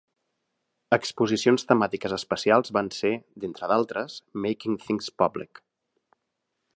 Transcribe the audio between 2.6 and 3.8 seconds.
van ser, d'entre